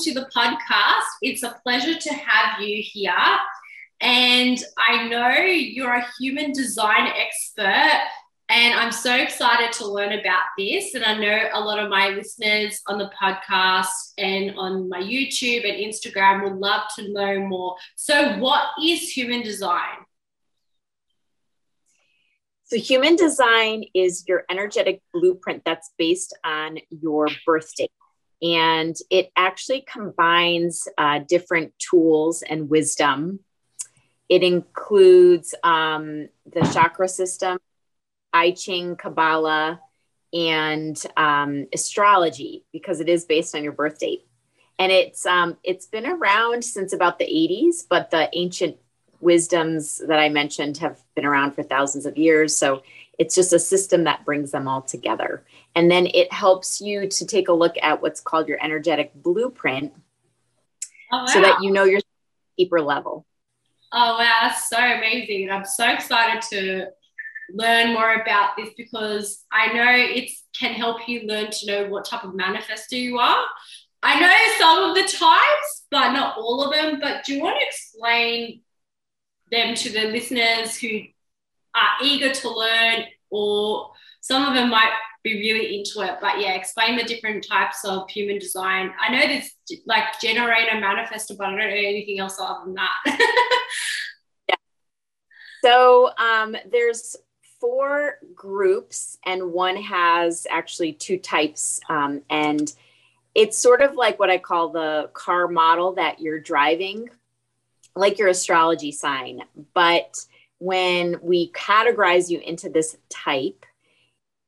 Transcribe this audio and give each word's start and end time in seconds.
to 0.00 0.14
the 0.14 0.28
podcast. 0.34 1.04
It's 1.22 1.42
a 1.42 1.58
pleasure 1.62 1.94
to 1.94 2.14
have 2.14 2.60
you 2.60 2.82
here. 2.82 3.12
And 4.00 4.58
I 4.78 5.08
know 5.08 5.30
you're 5.30 5.94
a 5.94 6.06
human 6.18 6.52
design 6.52 7.06
expert, 7.06 8.00
and 8.48 8.74
I'm 8.74 8.92
so 8.92 9.14
excited 9.14 9.72
to 9.74 9.86
learn 9.86 10.12
about 10.12 10.44
this. 10.56 10.94
And 10.94 11.04
I 11.04 11.18
know 11.18 11.48
a 11.52 11.60
lot 11.60 11.78
of 11.78 11.90
my 11.90 12.08
listeners 12.08 12.80
on 12.88 12.98
the 12.98 13.10
podcast 13.20 14.14
and 14.16 14.56
on 14.56 14.88
my 14.88 15.00
YouTube 15.00 15.68
and 15.68 15.78
Instagram 15.78 16.44
would 16.44 16.58
love 16.58 16.82
to 16.96 17.12
know 17.12 17.40
more. 17.46 17.76
So, 17.96 18.38
what 18.38 18.70
is 18.82 19.10
human 19.10 19.42
design? 19.42 19.98
So, 22.64 22.78
human 22.78 23.16
design 23.16 23.84
is 23.94 24.24
your 24.26 24.44
energetic 24.50 25.02
blueprint 25.12 25.62
that's 25.66 25.90
based 25.98 26.36
on 26.42 26.78
your 26.88 27.28
birth 27.44 27.70
date. 27.76 27.90
And 28.42 28.96
it 29.10 29.30
actually 29.36 29.82
combines 29.82 30.88
uh, 30.96 31.20
different 31.28 31.72
tools 31.78 32.42
and 32.42 32.70
wisdom. 32.70 33.40
It 34.28 34.42
includes 34.42 35.54
um, 35.62 36.28
the 36.46 36.60
chakra 36.72 37.08
system, 37.08 37.58
I 38.32 38.52
Ching, 38.52 38.96
Kabbalah, 38.96 39.80
and 40.32 41.02
um, 41.16 41.66
astrology 41.74 42.64
because 42.72 43.00
it 43.00 43.08
is 43.08 43.24
based 43.24 43.54
on 43.54 43.64
your 43.64 43.72
birth 43.72 43.98
date. 43.98 44.26
And 44.78 44.90
it's 44.90 45.26
um, 45.26 45.58
it's 45.62 45.86
been 45.86 46.06
around 46.06 46.64
since 46.64 46.92
about 46.92 47.18
the 47.18 47.26
80s, 47.26 47.84
but 47.88 48.10
the 48.10 48.30
ancient 48.32 48.76
wisdoms 49.20 50.00
that 50.08 50.18
I 50.18 50.30
mentioned 50.30 50.78
have 50.78 50.98
been 51.14 51.26
around 51.26 51.52
for 51.52 51.62
thousands 51.62 52.06
of 52.06 52.16
years. 52.16 52.56
So 52.56 52.82
it's 53.20 53.34
just 53.34 53.52
a 53.52 53.58
system 53.58 54.04
that 54.04 54.24
brings 54.24 54.50
them 54.50 54.66
all 54.66 54.80
together. 54.80 55.44
And 55.76 55.90
then 55.90 56.06
it 56.14 56.32
helps 56.32 56.80
you 56.80 57.06
to 57.06 57.26
take 57.26 57.48
a 57.48 57.52
look 57.52 57.76
at 57.82 58.00
what's 58.00 58.18
called 58.18 58.48
your 58.48 58.58
energetic 58.64 59.12
blueprint 59.14 59.92
oh, 61.12 61.18
wow. 61.18 61.26
so 61.26 61.42
that 61.42 61.62
you 61.62 61.70
know 61.70 61.84
your 61.84 62.00
deeper 62.56 62.80
level. 62.80 63.26
Oh, 63.92 64.16
wow. 64.18 64.38
That's 64.44 64.70
so 64.70 64.78
amazing. 64.78 65.42
And 65.44 65.52
I'm 65.52 65.66
so 65.66 65.86
excited 65.92 66.40
to 66.48 66.86
learn 67.52 67.92
more 67.92 68.14
about 68.14 68.56
this 68.56 68.70
because 68.74 69.44
I 69.52 69.70
know 69.74 69.84
it 69.86 70.30
can 70.58 70.72
help 70.72 71.06
you 71.06 71.26
learn 71.26 71.50
to 71.50 71.66
know 71.66 71.88
what 71.90 72.06
type 72.06 72.24
of 72.24 72.32
manifester 72.32 72.92
you 72.92 73.18
are. 73.18 73.44
I 74.02 74.18
know 74.18 74.58
some 74.58 74.88
of 74.88 74.96
the 74.96 75.02
types, 75.02 75.84
but 75.90 76.12
not 76.12 76.38
all 76.38 76.64
of 76.64 76.72
them. 76.72 77.00
But 77.02 77.26
do 77.26 77.34
you 77.34 77.42
want 77.42 77.58
to 77.60 77.66
explain 77.66 78.62
them 79.52 79.74
to 79.74 79.90
the 79.90 80.04
listeners 80.04 80.78
who 80.78 81.02
are 81.80 82.04
eager 82.04 82.32
to 82.32 82.50
learn, 82.50 83.04
or 83.30 83.90
some 84.20 84.46
of 84.46 84.54
them 84.54 84.70
might 84.70 84.92
be 85.22 85.34
really 85.34 85.78
into 85.78 86.00
it. 86.00 86.18
But 86.20 86.40
yeah, 86.40 86.52
explain 86.52 86.96
the 86.96 87.04
different 87.04 87.46
types 87.46 87.84
of 87.84 88.08
human 88.10 88.38
design. 88.38 88.92
I 89.00 89.12
know 89.12 89.26
there's 89.26 89.50
like 89.86 90.20
generator, 90.20 90.76
manifestor, 90.76 91.36
but 91.36 91.46
I 91.46 91.50
don't 91.50 91.58
know 91.58 91.64
anything 91.64 92.18
else 92.18 92.38
other 92.40 92.64
than 92.64 92.74
that. 92.74 92.90
yeah. 94.48 94.54
So 95.62 96.10
um, 96.16 96.56
there's 96.70 97.16
four 97.60 98.14
groups, 98.34 99.18
and 99.24 99.52
one 99.52 99.76
has 99.76 100.46
actually 100.50 100.94
two 100.94 101.18
types. 101.18 101.80
Um, 101.88 102.22
and 102.30 102.72
it's 103.34 103.58
sort 103.58 103.82
of 103.82 103.94
like 103.94 104.18
what 104.18 104.30
I 104.30 104.38
call 104.38 104.70
the 104.70 105.10
car 105.12 105.46
model 105.48 105.92
that 105.94 106.20
you're 106.20 106.40
driving 106.40 107.10
like 107.94 108.18
your 108.18 108.28
astrology 108.28 108.92
sign. 108.92 109.42
But 109.74 110.24
when 110.60 111.16
we 111.22 111.50
categorize 111.50 112.30
you 112.30 112.38
into 112.38 112.68
this 112.68 112.96
type, 113.08 113.66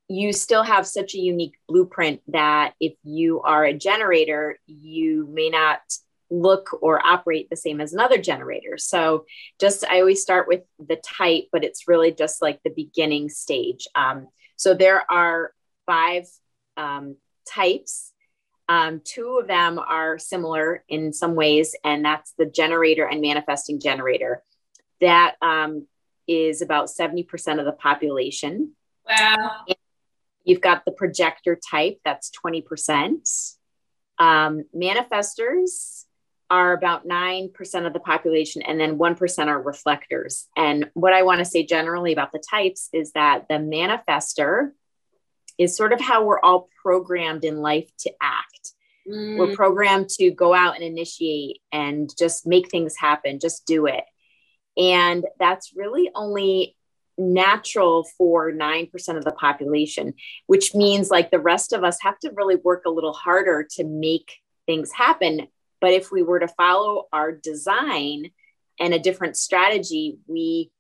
you 0.09 0.33
still 0.33 0.63
have 0.63 0.87
such 0.87 1.15
a 1.15 1.19
unique 1.19 1.55
blueprint 1.67 2.21
that 2.29 2.75
if 2.79 2.93
you 3.03 3.41
are 3.41 3.65
a 3.65 3.77
generator, 3.77 4.59
you 4.67 5.27
may 5.33 5.49
not 5.49 5.81
look 6.31 6.79
or 6.81 7.05
operate 7.05 7.51
the 7.51 7.57
same 7.57 7.81
as 7.81 7.93
another 7.93 8.19
generator. 8.19 8.79
So, 8.79 9.27
just 9.59 9.85
I 9.87 10.01
always 10.01 10.23
start 10.23 10.47
with 10.47 10.63
the 10.79 10.97
type, 10.97 11.49
but 11.51 11.65
it's 11.65 11.89
really 11.89 12.13
just 12.13 12.41
like 12.41 12.61
the 12.63 12.71
beginning 12.71 13.29
stage. 13.29 13.89
Um, 13.95 14.29
so, 14.57 14.75
there 14.75 15.11
are 15.11 15.53
five 15.87 16.27
um, 16.77 17.17
types 17.47 18.13
um, 18.69 19.03
two 19.05 19.39
of 19.41 19.49
them 19.49 19.79
are 19.79 20.19
similar 20.19 20.85
in 20.89 21.13
some 21.13 21.35
ways, 21.35 21.75
and 21.85 22.05
that's 22.05 22.33
the 22.39 22.47
generator 22.47 23.07
and 23.07 23.21
manifesting 23.21 23.81
generator. 23.81 24.43
That 25.01 25.35
um, 25.43 25.87
is 26.27 26.63
about 26.63 26.89
70% 26.89 27.59
of 27.59 27.65
the 27.65 27.73
population. 27.73 28.73
Wow. 29.09 29.65
And 29.69 29.77
you've 30.45 30.61
got 30.61 30.85
the 30.85 30.93
projector 30.93 31.59
type, 31.71 32.01
that's 32.05 32.31
20%. 32.45 33.57
Um, 34.19 34.65
manifestors 34.75 36.05
are 36.51 36.75
about 36.75 37.09
9% 37.09 37.87
of 37.87 37.93
the 37.93 38.01
population, 38.01 38.61
and 38.63 38.79
then 38.79 38.99
1% 38.99 39.47
are 39.47 39.63
reflectors. 39.63 40.49
And 40.57 40.91
what 40.95 41.15
I 41.15 41.23
want 41.23 41.39
to 41.39 41.45
say 41.45 41.65
generally 41.65 42.13
about 42.13 42.31
the 42.31 42.43
types 42.51 42.91
is 42.93 43.13
that 43.13 43.47
the 43.49 43.55
manifester 43.55 44.73
is 45.59 45.77
sort 45.77 45.93
of 45.93 46.01
how 46.01 46.25
we're 46.25 46.41
all 46.41 46.69
programmed 46.83 47.45
in 47.45 47.57
life 47.57 47.91
to 48.01 48.13
act. 48.21 48.73
Mm. 49.09 49.39
We're 49.39 49.55
programmed 49.55 50.11
to 50.11 50.31
go 50.31 50.55
out 50.55 50.75
and 50.75 50.85
initiate 50.85 51.61
and 51.73 52.11
just 52.19 52.47
make 52.47 52.71
things 52.71 52.97
happen, 52.97 53.41
just 53.41 53.67
do 53.67 53.87
it. 53.87 54.05
And 54.77 55.25
that's 55.39 55.73
really 55.75 56.11
only 56.15 56.77
natural 57.19 58.05
for 58.17 58.53
9% 58.53 59.17
of 59.17 59.25
the 59.25 59.33
population, 59.33 60.15
which 60.47 60.75
means 60.75 61.11
like 61.11 61.31
the 61.31 61.39
rest 61.39 61.73
of 61.73 61.85
us 61.85 61.99
have 62.01 62.19
to 62.21 62.33
really 62.35 62.57
work 62.57 62.85
a 62.87 62.91
little 62.91 63.13
harder 63.13 63.67
to 63.73 63.85
make 63.85 64.41
things 64.67 64.93
happen. 64.93 65.49
But 65.81 65.93
if 65.93 66.11
we 66.11 66.23
were 66.23 66.41
to 66.41 66.49
follow 66.49 67.09
our 67.13 67.33
design 67.33 68.31
and 68.81 68.95
a 68.95 68.99
different 68.99 69.37
strategy, 69.37 70.19
we 70.27 70.71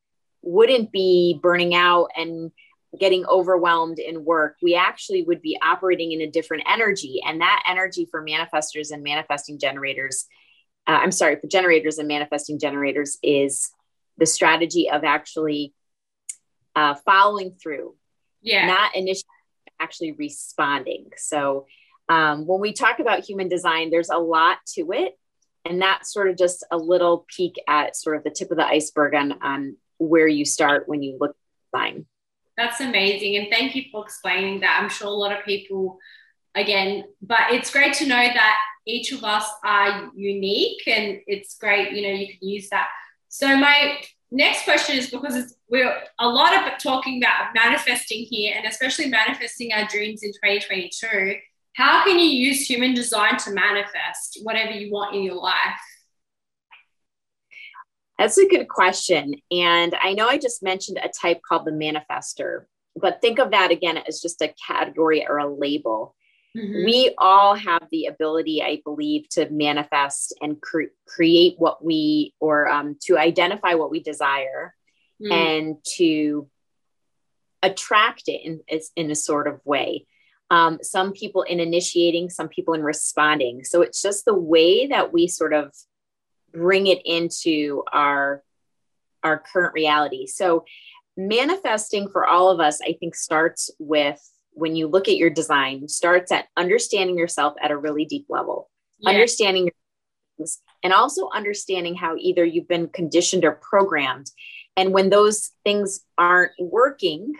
wouldn't 0.42 0.90
be 0.90 1.38
burning 1.42 1.74
out 1.74 2.08
and 2.16 2.50
getting 2.98 3.24
overwhelmed 3.26 3.98
in 3.98 4.24
work, 4.24 4.56
we 4.62 4.74
actually 4.74 5.22
would 5.22 5.40
be 5.40 5.58
operating 5.62 6.12
in 6.12 6.20
a 6.20 6.30
different 6.30 6.64
energy. 6.68 7.20
And 7.24 7.40
that 7.40 7.62
energy 7.66 8.06
for 8.10 8.24
manifestors 8.24 8.90
and 8.90 9.02
manifesting 9.02 9.58
generators, 9.58 10.26
uh, 10.86 10.98
I'm 11.02 11.12
sorry, 11.12 11.36
for 11.36 11.46
generators 11.46 11.98
and 11.98 12.08
manifesting 12.08 12.58
generators 12.58 13.18
is 13.22 13.70
the 14.22 14.26
strategy 14.26 14.88
of 14.88 15.02
actually 15.02 15.74
uh, 16.76 16.94
following 17.04 17.50
through, 17.60 17.96
yeah, 18.40 18.68
not 18.68 18.94
initially 18.94 19.26
actually 19.80 20.12
responding. 20.12 21.06
So 21.16 21.66
um, 22.08 22.46
when 22.46 22.60
we 22.60 22.72
talk 22.72 23.00
about 23.00 23.24
human 23.24 23.48
design, 23.48 23.90
there's 23.90 24.10
a 24.10 24.18
lot 24.18 24.58
to 24.74 24.92
it. 24.92 25.18
And 25.64 25.82
that's 25.82 26.12
sort 26.12 26.28
of 26.28 26.36
just 26.36 26.64
a 26.70 26.76
little 26.76 27.26
peek 27.36 27.56
at 27.66 27.96
sort 27.96 28.16
of 28.16 28.22
the 28.22 28.30
tip 28.30 28.52
of 28.52 28.58
the 28.58 28.66
iceberg 28.66 29.14
on, 29.14 29.32
on 29.42 29.76
where 29.98 30.28
you 30.28 30.44
start 30.44 30.88
when 30.88 31.02
you 31.02 31.18
look 31.20 31.30
at 31.30 31.80
design. 31.80 32.06
That's 32.56 32.80
amazing. 32.80 33.36
And 33.36 33.48
thank 33.50 33.74
you 33.74 33.84
for 33.90 34.04
explaining 34.04 34.60
that. 34.60 34.78
I'm 34.80 34.88
sure 34.88 35.08
a 35.08 35.10
lot 35.10 35.36
of 35.36 35.44
people, 35.44 35.98
again, 36.54 37.04
but 37.20 37.40
it's 37.50 37.72
great 37.72 37.94
to 37.94 38.06
know 38.06 38.26
that 38.40 38.58
each 38.86 39.10
of 39.10 39.24
us 39.24 39.48
are 39.64 40.10
unique 40.14 40.86
and 40.86 41.20
it's 41.26 41.56
great, 41.58 41.92
you 41.92 42.02
know, 42.02 42.14
you 42.14 42.28
can 42.28 42.48
use 42.48 42.68
that. 42.70 42.88
So, 43.34 43.56
my 43.56 43.96
next 44.30 44.64
question 44.64 44.98
is 44.98 45.08
because 45.08 45.56
we're 45.70 45.90
a 46.18 46.28
lot 46.28 46.54
of 46.54 46.78
talking 46.78 47.16
about 47.16 47.54
manifesting 47.54 48.26
here 48.28 48.52
and 48.54 48.66
especially 48.66 49.06
manifesting 49.06 49.72
our 49.72 49.88
dreams 49.88 50.22
in 50.22 50.32
2022. 50.32 51.36
How 51.74 52.04
can 52.04 52.18
you 52.18 52.26
use 52.26 52.68
human 52.68 52.92
design 52.92 53.38
to 53.38 53.52
manifest 53.52 54.40
whatever 54.42 54.72
you 54.72 54.92
want 54.92 55.16
in 55.16 55.22
your 55.22 55.36
life? 55.36 55.80
That's 58.18 58.36
a 58.36 58.46
good 58.46 58.68
question. 58.68 59.36
And 59.50 59.96
I 60.02 60.12
know 60.12 60.28
I 60.28 60.36
just 60.36 60.62
mentioned 60.62 60.98
a 61.02 61.08
type 61.08 61.40
called 61.48 61.64
the 61.64 61.72
manifester, 61.72 62.66
but 63.00 63.22
think 63.22 63.38
of 63.38 63.52
that 63.52 63.70
again 63.70 63.96
as 63.96 64.20
just 64.20 64.42
a 64.42 64.54
category 64.66 65.26
or 65.26 65.38
a 65.38 65.50
label. 65.50 66.14
Mm-hmm. 66.56 66.84
We 66.84 67.14
all 67.16 67.54
have 67.54 67.86
the 67.90 68.06
ability, 68.06 68.62
I 68.62 68.80
believe, 68.84 69.28
to 69.30 69.48
manifest 69.50 70.34
and 70.40 70.60
cre- 70.60 70.92
create 71.06 71.54
what 71.58 71.84
we, 71.84 72.34
or 72.40 72.68
um, 72.68 72.96
to 73.04 73.16
identify 73.16 73.74
what 73.74 73.90
we 73.90 74.00
desire 74.00 74.74
mm-hmm. 75.22 75.32
and 75.32 75.76
to 75.96 76.48
attract 77.62 78.24
it 78.26 78.42
in, 78.44 78.60
in 78.96 79.10
a 79.10 79.14
sort 79.14 79.48
of 79.48 79.60
way. 79.64 80.06
Um, 80.50 80.80
some 80.82 81.12
people 81.12 81.42
in 81.42 81.60
initiating, 81.60 82.28
some 82.28 82.48
people 82.48 82.74
in 82.74 82.82
responding. 82.82 83.64
So 83.64 83.80
it's 83.80 84.02
just 84.02 84.26
the 84.26 84.34
way 84.34 84.88
that 84.88 85.12
we 85.12 85.28
sort 85.28 85.54
of 85.54 85.72
bring 86.52 86.86
it 86.86 87.00
into 87.04 87.82
our 87.92 88.42
our 89.22 89.38
current 89.52 89.72
reality 89.74 90.26
so 90.26 90.64
manifesting 91.16 92.08
for 92.08 92.26
all 92.26 92.50
of 92.50 92.60
us 92.60 92.80
i 92.82 92.92
think 92.98 93.14
starts 93.14 93.70
with 93.78 94.20
when 94.52 94.76
you 94.76 94.86
look 94.86 95.08
at 95.08 95.16
your 95.16 95.30
design 95.30 95.88
starts 95.88 96.30
at 96.30 96.46
understanding 96.56 97.18
yourself 97.18 97.54
at 97.62 97.70
a 97.70 97.76
really 97.76 98.04
deep 98.04 98.26
level 98.28 98.70
yeah. 99.02 99.10
understanding 99.10 99.64
your 99.64 99.72
things, 100.38 100.60
and 100.82 100.92
also 100.92 101.28
understanding 101.34 101.94
how 101.94 102.16
either 102.18 102.44
you've 102.44 102.68
been 102.68 102.88
conditioned 102.88 103.44
or 103.44 103.52
programmed 103.52 104.30
and 104.76 104.92
when 104.92 105.10
those 105.10 105.50
things 105.64 106.00
aren't 106.16 106.52
working 106.58 107.34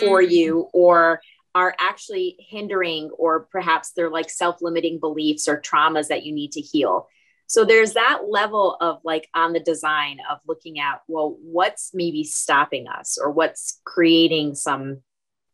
for 0.00 0.20
mm-hmm. 0.20 0.32
you 0.32 0.68
or 0.72 1.20
are 1.54 1.74
actually 1.80 2.36
hindering 2.38 3.10
or 3.18 3.48
perhaps 3.50 3.92
they're 3.92 4.10
like 4.10 4.30
self-limiting 4.30 5.00
beliefs 5.00 5.48
or 5.48 5.60
traumas 5.60 6.08
that 6.08 6.24
you 6.24 6.32
need 6.32 6.52
to 6.52 6.60
heal 6.60 7.08
so 7.46 7.64
there's 7.64 7.94
that 7.94 8.20
level 8.28 8.76
of 8.80 8.98
like 9.04 9.26
on 9.34 9.54
the 9.54 9.60
design 9.60 10.18
of 10.30 10.38
looking 10.46 10.78
at 10.78 11.00
well 11.08 11.36
what's 11.42 11.90
maybe 11.94 12.22
stopping 12.22 12.86
us 12.86 13.18
or 13.20 13.30
what's 13.30 13.80
creating 13.84 14.54
some 14.54 15.00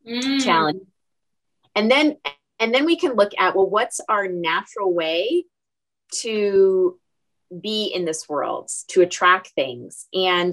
mm. 0.06 0.44
challenge 0.44 0.82
and 1.74 1.90
then 1.90 2.16
and 2.58 2.74
then 2.74 2.84
we 2.84 2.96
can 2.96 3.14
look 3.14 3.32
at 3.38 3.56
well 3.56 3.68
what's 3.68 4.00
our 4.08 4.28
natural 4.28 4.92
way 4.92 5.44
to 6.12 6.98
be 7.60 7.86
in 7.86 8.04
this 8.04 8.28
world 8.28 8.70
to 8.88 9.02
attract 9.02 9.48
things? 9.48 10.06
And 10.12 10.52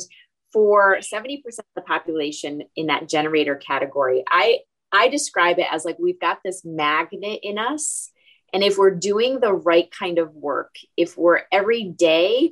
for 0.54 0.98
70% 0.98 1.44
of 1.46 1.66
the 1.76 1.82
population 1.82 2.64
in 2.76 2.88
that 2.88 3.08
generator 3.08 3.56
category 3.56 4.24
i 4.28 4.60
i 4.92 5.08
describe 5.08 5.60
it 5.60 5.68
as 5.72 5.86
like 5.86 5.98
we've 5.98 6.20
got 6.20 6.40
this 6.44 6.66
magnet 6.66 7.40
in 7.44 7.58
us. 7.58 8.12
And 8.54 8.64
if 8.64 8.78
we're 8.78 8.96
doing 8.96 9.40
the 9.40 9.54
right 9.54 9.90
kind 9.92 10.20
of 10.20 10.36
work 10.36 10.76
if 10.98 11.18
we're 11.18 11.44
every 11.52 11.86
day 11.86 12.52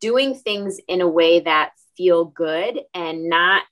doing 0.00 0.34
things 0.34 0.80
in 0.88 1.02
a 1.02 1.08
way 1.08 1.40
that 1.40 1.72
feel 1.96 2.24
good 2.24 2.80
and 2.94 3.28
not 3.28 3.64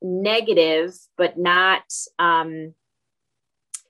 negative 0.00 0.94
but 1.16 1.38
not 1.38 1.82
um 2.18 2.74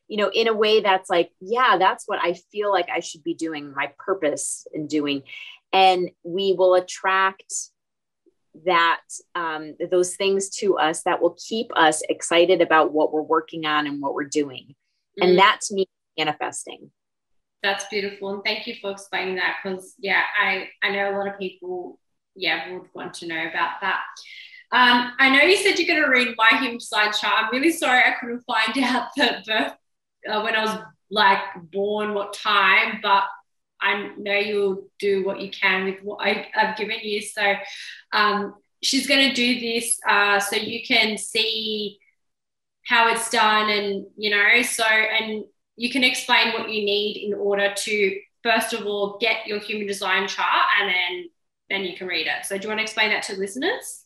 you 0.09 0.17
know, 0.17 0.31
in 0.31 0.49
a 0.49 0.55
way 0.55 0.81
that's 0.81 1.11
like, 1.11 1.31
yeah, 1.41 1.77
that's 1.79 2.05
what 2.07 2.19
I 2.21 2.33
feel 2.51 2.73
like 2.73 2.89
I 2.89 3.01
should 3.01 3.23
be 3.23 3.35
doing, 3.35 3.73
my 3.75 3.93
purpose 3.99 4.67
in 4.73 4.87
doing. 4.87 5.23
And 5.73 6.11
we 6.25 6.55
will 6.55 6.75
attract 6.75 7.53
that 8.65 9.03
um, 9.35 9.77
those 9.91 10.17
things 10.17 10.49
to 10.57 10.79
us 10.79 11.03
that 11.03 11.21
will 11.21 11.37
keep 11.47 11.71
us 11.77 12.03
excited 12.09 12.63
about 12.63 12.93
what 12.93 13.13
we're 13.13 13.23
working 13.23 13.67
on 13.67 13.87
and 13.87 14.01
what 14.01 14.15
we're 14.15 14.25
doing. 14.25 14.75
Mm-hmm. 15.21 15.29
And 15.29 15.39
that's 15.39 15.71
me 15.71 15.87
manifesting. 16.17 16.91
That's 17.63 17.85
beautiful. 17.89 18.33
And 18.33 18.43
thank 18.45 18.67
you 18.67 18.77
for 18.81 18.93
explaining 18.93 19.37
that 19.37 19.57
because 19.63 19.95
yeah, 19.99 20.23
I, 20.41 20.69
I 20.83 20.91
know 20.91 21.11
a 21.11 21.17
lot 21.19 21.29
of 21.29 21.39
people, 21.39 22.01
yeah, 22.35 22.73
would 22.73 22.89
want 22.95 23.15
to 23.15 23.27
know 23.27 23.47
about 23.49 23.81
that. 23.83 24.05
Um, 24.71 25.13
I 25.19 25.31
know 25.31 25.43
you 25.45 25.57
said 25.57 25.79
you're 25.79 25.89
going 25.89 26.03
to 26.03 26.11
read 26.11 26.35
my 26.37 26.59
human 26.59 26.79
design 26.79 27.13
chart. 27.13 27.45
I'm 27.45 27.51
really 27.53 27.73
sorry 27.73 28.01
I 28.01 28.15
couldn't 28.21 28.43
find 28.43 28.79
out 28.85 29.09
the 29.17 29.43
birth 29.47 29.73
uh, 30.31 30.43
when 30.43 30.55
I 30.55 30.65
was 30.65 30.79
like 31.11 31.39
born, 31.73 32.13
what 32.13 32.35
time, 32.35 33.01
but 33.03 33.25
I 33.81 34.11
know 34.19 34.35
you'll 34.35 34.89
do 34.99 35.25
what 35.25 35.41
you 35.41 35.51
can 35.51 35.87
with 35.87 36.03
what 36.03 36.19
I, 36.21 36.49
have 36.53 36.77
given 36.77 36.99
you. 37.03 37.23
So 37.23 37.55
um, 38.13 38.55
she's 38.83 39.07
going 39.07 39.29
to 39.29 39.35
do 39.35 39.61
this 39.61 39.99
uh, 40.07 40.41
so 40.41 40.57
you 40.57 40.85
can 40.87 41.17
see 41.17 41.99
how 42.85 43.13
it's 43.13 43.31
done, 43.31 43.71
and 43.71 44.07
you 44.17 44.31
know, 44.31 44.63
so 44.63 44.85
and 44.85 45.45
you 45.77 45.91
can 45.91 46.03
explain 46.03 46.53
what 46.55 46.71
you 46.71 46.85
need 46.85 47.17
in 47.19 47.35
order 47.35 47.73
to 47.77 48.21
first 48.43 48.73
of 48.73 48.87
all 48.87 49.19
get 49.21 49.47
your 49.47 49.61
human 49.61 49.87
design 49.87 50.27
chart, 50.27 50.67
and 50.81 50.89
then 50.89 51.29
then 51.71 51.85
you 51.85 51.97
can 51.97 52.07
read 52.07 52.27
it. 52.27 52.47
So 52.47 52.57
do 52.57 52.63
you 52.63 52.69
want 52.69 52.79
to 52.79 52.83
explain 52.83 53.11
that 53.11 53.23
to 53.25 53.37
listeners? 53.37 54.05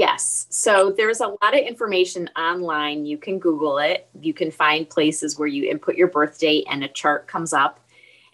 Yes. 0.00 0.46
So 0.48 0.94
there's 0.96 1.20
a 1.20 1.26
lot 1.26 1.52
of 1.52 1.60
information 1.60 2.30
online. 2.34 3.04
You 3.04 3.18
can 3.18 3.38
Google 3.38 3.76
it. 3.76 4.08
You 4.18 4.32
can 4.32 4.50
find 4.50 4.88
places 4.88 5.38
where 5.38 5.46
you 5.46 5.70
input 5.70 5.94
your 5.94 6.08
birth 6.08 6.38
date 6.38 6.64
and 6.70 6.82
a 6.82 6.88
chart 6.88 7.26
comes 7.26 7.52
up. 7.52 7.80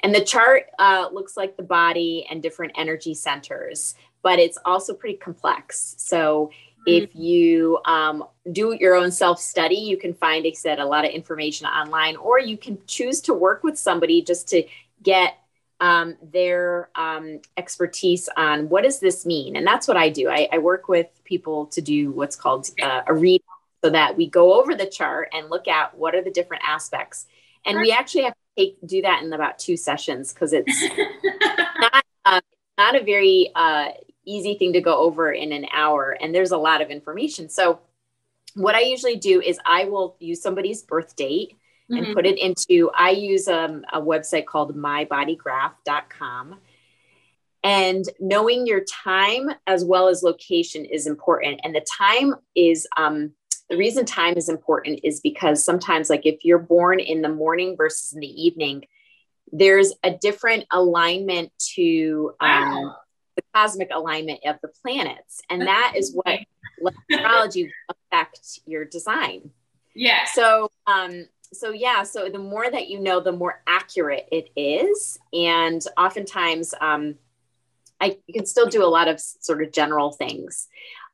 And 0.05 0.15
the 0.15 0.25
chart 0.25 0.67
uh, 0.79 1.09
looks 1.13 1.37
like 1.37 1.57
the 1.57 1.65
body 1.65 2.25
and 2.31 2.41
different 2.41 2.75
energy 2.77 3.15
centers, 3.15 3.97
but 4.23 4.39
it's 4.39 4.59
also 4.65 4.95
pretty 4.95 5.17
complex. 5.17 5.97
So 5.99 6.53
mm-hmm. 6.87 7.03
if 7.03 7.17
you 7.17 7.81
um, 7.85 8.23
do 8.53 8.77
your 8.79 8.95
own 8.95 9.11
self 9.11 9.41
study, 9.41 9.75
you 9.75 9.97
can 9.97 10.15
find, 10.15 10.45
like 10.45 10.53
I 10.53 10.55
said, 10.55 10.79
a 10.79 10.87
lot 10.87 11.05
of 11.05 11.11
information 11.11 11.67
online, 11.67 12.15
or 12.15 12.39
you 12.39 12.57
can 12.57 12.79
choose 12.87 13.21
to 13.23 13.35
work 13.35 13.65
with 13.65 13.77
somebody 13.77 14.23
just 14.23 14.47
to 14.51 14.63
get 15.03 15.39
um, 15.81 16.17
their 16.23 16.91
um, 16.95 17.41
expertise 17.57 18.29
on 18.37 18.69
what 18.69 18.85
does 18.85 19.01
this 19.01 19.27
mean? 19.27 19.57
And 19.57 19.67
that's 19.67 19.87
what 19.87 19.97
i 19.97 20.09
do. 20.09 20.29
I, 20.29 20.49
I 20.53 20.59
work 20.59 20.89
with 20.89 21.09
people 21.25 21.67
to 21.67 21.81
do 21.81 22.11
what's 22.13 22.37
called 22.37 22.69
uh, 22.83 23.03
a 23.07 23.15
read 23.15 23.43
so 23.85 23.91
that 23.91 24.17
we 24.17 24.29
go 24.29 24.61
over 24.61 24.75
the 24.75 24.87
chart 24.87 25.29
and 25.33 25.51
look 25.51 25.69
at 25.69 25.97
what 25.97 26.15
are 26.15 26.23
the 26.23 26.31
different 26.31 26.63
aspects. 26.67 27.27
And 27.65 27.81
we 27.81 27.91
actually 27.91 28.25
have 28.25 28.35
to 28.35 28.39
take, 28.57 28.79
do 28.87 29.03
that 29.03 29.23
in 29.23 29.33
about 29.33 29.59
two 29.59 29.77
sessions 29.77 30.33
because 30.33 30.53
it's 30.53 30.85
not, 31.81 32.05
uh, 32.25 32.41
not 32.79 32.95
a 32.95 33.03
very 33.03 33.51
uh, 33.55 33.89
easy 34.25 34.55
thing 34.55 34.73
to 34.73 34.81
go 34.81 34.97
over 34.99 35.33
in 35.33 35.53
an 35.53 35.67
hour 35.73 36.17
and 36.21 36.35
there's 36.35 36.53
a 36.53 36.59
lot 36.59 36.81
of 36.81 36.91
information. 36.91 37.49
So 37.49 37.81
what 38.57 38.75
i 38.75 38.81
usually 38.81 39.17
do 39.17 39.41
is 39.41 39.59
i 39.67 39.85
will 39.85 40.17
use 40.19 40.43
somebody's 40.43 40.83
birth 40.83 41.15
date 41.15 41.57
mm-hmm. 41.91 42.05
and 42.05 42.15
put 42.15 42.27
it 42.27 42.39
into 42.39 42.91
i 42.95 43.11
use 43.11 43.49
um, 43.49 43.85
a 43.93 44.01
website 44.01 44.47
called 44.47 44.77
mybodygraph.com 44.77 46.57
and 47.67 48.05
knowing 48.21 48.65
your 48.65 48.85
time 48.85 49.51
as 49.67 49.85
well 49.85 50.07
as 50.07 50.23
location 50.23 50.85
is 50.85 51.09
important. 51.09 51.61
And 51.65 51.75
the 51.75 51.85
time 51.99 52.37
is 52.55 52.87
um, 52.97 53.33
the 53.69 53.77
reason 53.77 54.05
time 54.05 54.37
is 54.37 54.49
important 54.49 55.01
is 55.03 55.19
because 55.19 55.65
sometimes 55.65 56.09
like 56.09 56.25
if 56.25 56.45
you're 56.45 56.61
born 56.61 57.01
in 57.01 57.23
the 57.23 57.29
morning 57.29 57.77
versus 57.77 58.13
in 58.13 58.21
the 58.21 58.43
evening 58.43 58.85
there's 59.51 59.93
a 60.05 60.13
different 60.13 60.65
alignment 60.71 61.51
to 61.75 62.35
um, 62.39 62.85
wow. 62.85 62.97
the 63.35 63.43
cosmic 63.53 63.89
alignment 63.93 64.41
of 64.47 64.57
the 64.63 64.69
planets. 64.83 65.41
And 65.51 65.63
that 65.63 65.95
is 65.97 66.15
what 66.15 66.39
astrology 67.11 67.73
affect 67.89 68.61
your 68.65 68.85
design. 68.85 69.51
Yeah 69.99 70.27
so 70.27 70.71
um 70.87 71.25
so 71.53 71.71
yeah 71.71 72.03
so 72.03 72.29
the 72.29 72.39
more 72.39 72.71
that 72.71 72.89
you 72.89 73.01
know 73.01 73.21
the 73.21 73.33
more 73.33 73.63
accurate 73.67 74.29
it 74.33 74.51
is. 74.57 75.19
And 75.33 75.83
oftentimes 75.97 76.75
um 76.81 77.17
i 78.01 78.19
you 78.27 78.35
can 78.35 78.47
still 78.47 78.67
do 78.67 78.85
a 78.85 78.87
lot 78.87 79.09
of 79.09 79.21
sort 79.21 79.63
of 79.63 79.73
general 79.73 80.13
things. 80.13 80.69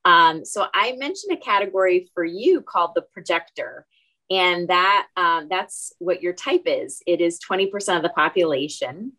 Um, 0.05 0.45
so 0.45 0.67
i 0.75 0.93
mentioned 0.93 1.33
a 1.33 1.41
category 1.41 2.11
for 2.15 2.25
you 2.25 2.61
called 2.61 2.93
the 2.95 3.03
projector. 3.03 3.87
And 4.31 4.69
that 4.69 5.09
um, 5.17 5.49
that's 5.51 5.93
what 5.99 6.23
your 6.23 6.33
type 6.33 6.63
is. 6.65 7.03
It 7.07 7.21
is 7.21 7.39
20% 7.39 7.97
of 7.97 8.03
the 8.03 8.09
population. 8.09 9.13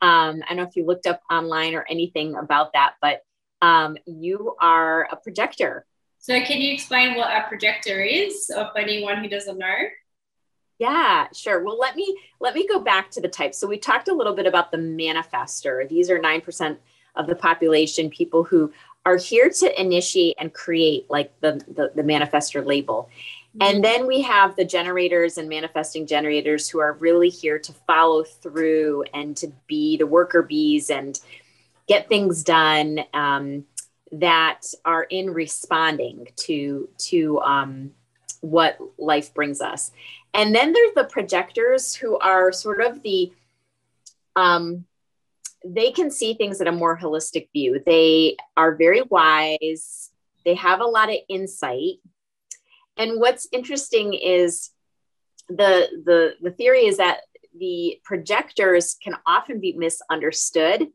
Um, 0.00 0.42
i 0.42 0.48
don't 0.48 0.56
know 0.56 0.62
if 0.64 0.76
you 0.76 0.84
looked 0.84 1.06
up 1.06 1.20
online 1.30 1.74
or 1.74 1.86
anything 1.88 2.34
about 2.34 2.72
that 2.72 2.94
but 3.00 3.22
um, 3.62 3.96
you 4.06 4.56
are 4.60 5.08
a 5.10 5.16
projector. 5.16 5.86
So 6.18 6.40
can 6.42 6.60
you 6.60 6.74
explain 6.74 7.16
what 7.16 7.30
a 7.30 7.48
projector 7.48 8.02
is 8.02 8.50
of 8.54 8.68
anyone 8.76 9.18
who 9.22 9.28
doesn't 9.28 9.56
know 9.56 9.74
yeah, 10.82 11.28
sure. 11.32 11.62
Well, 11.62 11.78
let 11.78 11.94
me 11.94 12.18
let 12.40 12.56
me 12.56 12.66
go 12.66 12.80
back 12.80 13.08
to 13.12 13.20
the 13.20 13.28
types. 13.28 13.56
So 13.56 13.68
we 13.68 13.78
talked 13.78 14.08
a 14.08 14.12
little 14.12 14.34
bit 14.34 14.46
about 14.46 14.72
the 14.72 14.78
manifester. 14.78 15.88
These 15.88 16.10
are 16.10 16.18
9% 16.18 16.76
of 17.14 17.28
the 17.28 17.36
population, 17.36 18.10
people 18.10 18.42
who 18.42 18.72
are 19.06 19.16
here 19.16 19.48
to 19.48 19.80
initiate 19.80 20.34
and 20.40 20.52
create 20.52 21.08
like 21.08 21.32
the 21.40 21.62
the, 21.68 21.92
the 21.94 22.02
manifester 22.02 22.66
label. 22.66 23.08
Mm-hmm. 23.56 23.62
And 23.62 23.84
then 23.84 24.08
we 24.08 24.22
have 24.22 24.56
the 24.56 24.64
generators 24.64 25.38
and 25.38 25.48
manifesting 25.48 26.04
generators 26.04 26.68
who 26.68 26.80
are 26.80 26.94
really 26.94 27.28
here 27.28 27.60
to 27.60 27.72
follow 27.86 28.24
through 28.24 29.04
and 29.14 29.36
to 29.36 29.52
be 29.68 29.96
the 29.96 30.06
worker 30.06 30.42
bees 30.42 30.90
and 30.90 31.20
get 31.86 32.08
things 32.08 32.42
done 32.42 33.04
um, 33.14 33.66
that 34.10 34.62
are 34.84 35.04
in 35.04 35.30
responding 35.30 36.26
to 36.38 36.88
to 36.98 37.40
um, 37.42 37.92
what 38.42 38.78
life 38.98 39.32
brings 39.32 39.60
us. 39.60 39.92
And 40.34 40.54
then 40.54 40.72
there's 40.72 40.94
the 40.94 41.04
projectors 41.04 41.94
who 41.94 42.18
are 42.18 42.52
sort 42.52 42.80
of 42.80 43.02
the 43.02 43.32
um 44.34 44.86
they 45.64 45.92
can 45.92 46.10
see 46.10 46.34
things 46.34 46.60
at 46.60 46.66
a 46.66 46.72
more 46.72 46.98
holistic 46.98 47.48
view. 47.52 47.80
They 47.84 48.36
are 48.56 48.74
very 48.74 49.02
wise. 49.02 50.10
They 50.44 50.54
have 50.54 50.80
a 50.80 50.86
lot 50.86 51.08
of 51.08 51.16
insight. 51.28 52.00
And 52.96 53.20
what's 53.20 53.46
interesting 53.52 54.14
is 54.14 54.70
the 55.48 55.88
the 56.04 56.34
the 56.40 56.50
theory 56.50 56.86
is 56.86 56.96
that 56.96 57.20
the 57.58 58.00
projectors 58.04 58.96
can 59.02 59.14
often 59.26 59.60
be 59.60 59.74
misunderstood, 59.74 60.88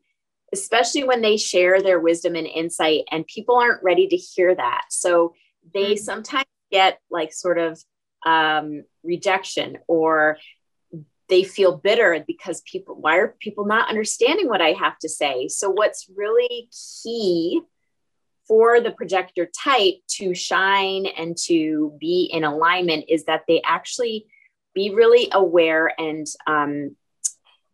especially 0.52 1.04
when 1.04 1.22
they 1.22 1.36
share 1.36 1.80
their 1.80 2.00
wisdom 2.00 2.34
and 2.34 2.46
insight 2.46 3.04
and 3.10 3.26
people 3.26 3.56
aren't 3.56 3.82
ready 3.82 4.08
to 4.08 4.16
hear 4.16 4.54
that. 4.54 4.86
So 4.90 5.34
they 5.72 5.94
mm-hmm. 5.94 6.02
sometimes 6.02 6.46
get 6.70 7.00
like 7.10 7.32
sort 7.32 7.58
of 7.58 7.82
um, 8.24 8.84
rejection 9.02 9.78
or 9.86 10.38
they 11.28 11.44
feel 11.44 11.76
bitter 11.76 12.24
because 12.26 12.62
people 12.62 12.96
why 13.00 13.16
are 13.16 13.36
people 13.38 13.66
not 13.66 13.88
understanding 13.88 14.48
what 14.48 14.60
i 14.62 14.72
have 14.72 14.98
to 14.98 15.08
say 15.08 15.48
so 15.48 15.70
what's 15.70 16.10
really 16.16 16.68
key 17.02 17.60
for 18.46 18.80
the 18.80 18.90
projector 18.90 19.46
type 19.46 19.96
to 20.08 20.34
shine 20.34 21.06
and 21.06 21.36
to 21.36 21.94
be 22.00 22.30
in 22.32 22.44
alignment 22.44 23.04
is 23.08 23.24
that 23.24 23.42
they 23.46 23.60
actually 23.62 24.26
be 24.74 24.90
really 24.94 25.28
aware 25.32 25.92
and 25.98 26.26
um, 26.46 26.96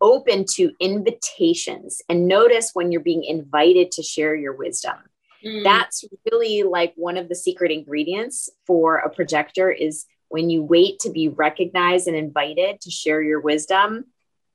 open 0.01 0.45
to 0.45 0.73
invitations 0.81 2.01
and 2.09 2.27
notice 2.27 2.71
when 2.73 2.91
you're 2.91 3.01
being 3.01 3.23
invited 3.23 3.91
to 3.91 4.03
share 4.03 4.35
your 4.35 4.53
wisdom 4.53 4.97
mm. 5.43 5.63
that's 5.63 6.03
really 6.29 6.63
like 6.63 6.93
one 6.97 7.15
of 7.15 7.29
the 7.29 7.35
secret 7.35 7.71
ingredients 7.71 8.49
for 8.67 8.97
a 8.97 9.09
projector 9.09 9.71
is 9.71 10.05
when 10.35 10.49
you 10.49 10.61
wait 10.61 10.99
to 10.99 11.09
be 11.09 11.29
recognized 11.29 12.09
and 12.09 12.17
invited 12.17 12.81
to 12.81 12.91
share 12.91 13.21
your 13.21 13.39
wisdom, 13.39 14.03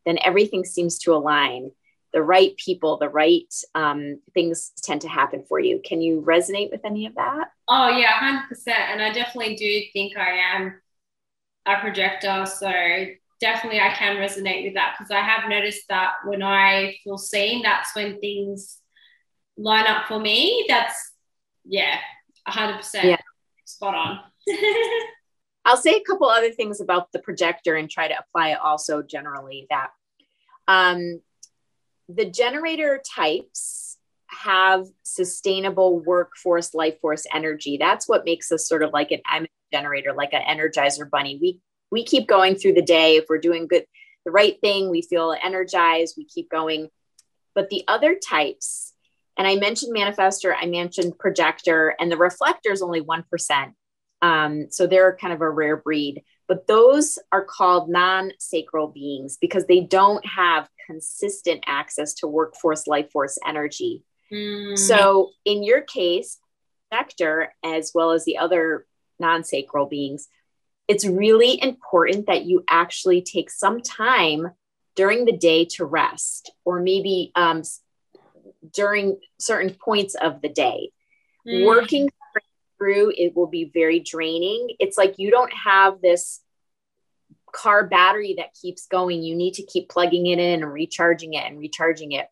then 0.05 0.19
everything 0.23 0.63
seems 0.63 0.99
to 0.99 1.15
align. 1.15 1.71
The 2.13 2.21
right 2.21 2.55
people, 2.59 2.99
the 2.99 3.09
right 3.09 3.51
um, 3.75 4.21
things 4.35 4.73
tend 4.83 5.01
to 5.01 5.09
happen 5.09 5.43
for 5.49 5.59
you. 5.59 5.81
Can 5.83 6.03
you 6.03 6.21
resonate 6.21 6.71
with 6.71 6.85
any 6.85 7.07
of 7.07 7.15
that? 7.15 7.53
Oh, 7.67 7.89
yeah, 7.89 8.13
100%. 8.21 8.69
And 8.69 9.01
I 9.01 9.11
definitely 9.11 9.57
do 9.57 9.81
think 9.95 10.19
I 10.19 10.33
am 10.53 10.83
a 11.65 11.81
projector. 11.81 12.45
So 12.45 12.71
definitely 13.41 13.81
I 13.81 13.95
can 13.95 14.19
resonate 14.19 14.65
with 14.65 14.75
that 14.75 14.97
because 14.99 15.11
I 15.11 15.21
have 15.21 15.49
noticed 15.49 15.89
that 15.89 16.11
when 16.27 16.43
I 16.43 16.99
feel 17.03 17.17
seen, 17.17 17.63
that's 17.63 17.97
when 17.97 18.21
things 18.21 18.77
line 19.57 19.87
up 19.87 20.09
for 20.09 20.19
me. 20.19 20.67
That's, 20.69 21.13
yeah, 21.65 22.01
100% 22.47 23.03
yeah. 23.03 23.17
spot 23.65 23.95
on. 23.95 24.21
I'll 25.71 25.77
say 25.77 25.95
a 25.95 26.03
couple 26.03 26.27
other 26.27 26.51
things 26.51 26.81
about 26.81 27.13
the 27.13 27.21
projector 27.21 27.77
and 27.77 27.89
try 27.89 28.09
to 28.09 28.19
apply 28.19 28.49
it 28.49 28.59
also 28.61 29.03
generally 29.03 29.69
that 29.71 29.91
um, 30.67 31.21
the 32.09 32.25
generator 32.25 33.01
types 33.15 33.97
have 34.27 34.89
sustainable 35.05 36.01
workforce, 36.01 36.75
life 36.75 36.99
force 37.01 37.25
energy. 37.33 37.77
That's 37.77 38.09
what 38.09 38.25
makes 38.25 38.51
us 38.51 38.67
sort 38.67 38.83
of 38.83 38.93
like 38.93 39.13
an 39.13 39.21
M 39.33 39.47
generator, 39.73 40.13
like 40.13 40.33
an 40.33 40.43
energizer 40.43 41.09
bunny. 41.09 41.39
We 41.41 41.61
we 41.93 42.05
keep 42.05 42.27
going 42.27 42.57
through 42.57 42.73
the 42.73 42.83
day. 42.83 43.15
If 43.15 43.27
we're 43.29 43.39
doing 43.39 43.69
good, 43.69 43.85
the 44.25 44.33
right 44.33 44.61
thing, 44.61 44.91
we 44.91 45.03
feel 45.03 45.37
energized, 45.41 46.17
we 46.19 46.25
keep 46.25 46.51
going. 46.51 46.89
But 47.55 47.71
the 47.71 47.85
other 47.87 48.17
types, 48.17 48.93
and 49.39 49.47
I 49.47 49.55
mentioned 49.55 49.97
manifestor, 49.97 50.53
I 50.53 50.67
mentioned 50.67 51.17
projector, 51.17 51.95
and 52.01 52.11
the 52.11 52.17
reflector 52.17 52.73
is 52.73 52.83
only 52.83 53.03
1%. 53.03 53.73
Um, 54.23 54.67
so 54.71 54.87
they're 54.87 55.17
kind 55.17 55.33
of 55.33 55.41
a 55.41 55.51
rare 55.51 55.77
breed, 55.77 56.23
but 56.47 56.67
those 56.67 57.19
are 57.33 57.45
called 57.45 57.89
non 57.89 58.33
sacral 58.39 58.89
beings 58.89 59.39
because 59.41 59.67
they 59.67 59.81
don't 59.81 60.25
have 60.27 60.69
consistent 60.87 61.65
access 61.67 62.15
to 62.15 62.27
workforce, 62.27 62.87
life 62.87 63.11
force 63.11 63.39
energy. 63.47 64.03
Mm. 64.33 64.79
So 64.79 65.31
in 65.45 65.63
your 65.63 65.81
case, 65.81 66.39
Vector, 66.93 67.55
as 67.65 67.93
well 67.95 68.11
as 68.13 68.25
the 68.25 68.39
other 68.39 68.87
non 69.19 69.45
sacral 69.45 69.87
beings, 69.87 70.29
it's 70.89 71.07
really 71.07 71.63
important 71.63 72.27
that 72.27 72.45
you 72.45 72.65
actually 72.69 73.23
take 73.23 73.51
some 73.51 73.81
time 73.81 74.51
during 74.97 75.25
the 75.25 75.37
day 75.37 75.65
to 75.65 75.85
rest 75.85 76.51
or 76.65 76.81
maybe 76.81 77.31
um, 77.37 77.63
during 78.73 79.19
certain 79.39 79.73
points 79.73 80.17
of 80.17 80.43
the 80.43 80.49
day. 80.49 80.91
Mm. 81.47 81.65
Working 81.65 82.11
through 82.81 83.13
it 83.17 83.37
will 83.37 83.47
be 83.47 83.71
very 83.73 84.01
draining. 84.01 84.71
It's 84.79 84.97
like 84.97 85.19
you 85.19 85.31
don't 85.31 85.53
have 85.53 86.01
this 86.01 86.41
car 87.53 87.87
battery 87.87 88.37
that 88.39 88.55
keeps 88.61 88.87
going. 88.87 89.23
You 89.23 89.37
need 89.37 89.55
to 89.55 89.63
keep 89.63 89.89
plugging 89.89 90.27
it 90.27 90.39
in 90.39 90.63
and 90.63 90.73
recharging 90.73 91.35
it 91.35 91.45
and 91.45 91.59
recharging 91.59 92.13
it. 92.13 92.27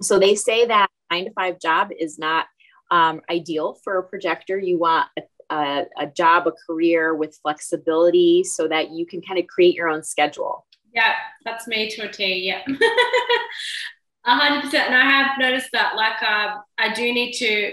So 0.00 0.18
they 0.18 0.34
say 0.34 0.66
that 0.66 0.88
nine 1.10 1.24
to 1.24 1.32
five 1.32 1.60
job 1.60 1.88
is 1.98 2.18
not 2.18 2.46
um, 2.90 3.20
ideal 3.28 3.78
for 3.82 3.98
a 3.98 4.02
projector. 4.02 4.58
You 4.58 4.78
want 4.78 5.08
a 5.18 5.22
a, 5.50 5.86
a 5.98 6.06
job, 6.06 6.46
a 6.46 6.52
career 6.66 7.14
with 7.14 7.38
flexibility 7.42 8.44
so 8.44 8.68
that 8.68 8.90
you 8.90 9.04
can 9.04 9.20
kind 9.20 9.38
of 9.38 9.46
create 9.48 9.74
your 9.74 9.88
own 9.88 10.04
schedule. 10.04 10.64
Yeah, 10.94 11.14
that's 11.44 11.66
me 11.66 11.88
to 11.90 12.08
a 12.08 12.12
T. 12.12 12.46
Yeah. 12.46 12.62
A 14.26 14.34
hundred 14.36 14.62
percent. 14.62 14.88
And 14.88 14.96
I 14.96 15.08
have 15.08 15.38
noticed 15.38 15.70
that 15.72 15.96
like 15.96 16.22
uh, 16.22 16.58
I 16.78 16.92
do 16.92 17.02
need 17.12 17.32
to 17.38 17.72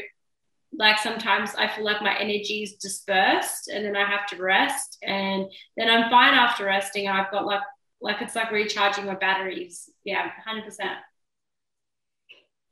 like 0.73 0.99
sometimes 0.99 1.51
I 1.57 1.67
feel 1.67 1.85
like 1.85 2.01
my 2.01 2.17
energy 2.17 2.63
is 2.63 2.75
dispersed 2.75 3.69
and 3.69 3.85
then 3.85 3.95
I 3.95 4.05
have 4.05 4.27
to 4.27 4.37
rest 4.37 4.97
and 5.03 5.45
then 5.75 5.89
I'm 5.89 6.09
fine 6.09 6.33
after 6.33 6.65
resting. 6.65 7.07
I've 7.07 7.31
got 7.31 7.45
like 7.45 7.61
like 8.01 8.21
it's 8.21 8.35
like 8.35 8.51
recharging 8.51 9.05
my 9.05 9.15
batteries. 9.15 9.89
Yeah, 10.03 10.29
hundred 10.45 10.65
percent. 10.65 10.97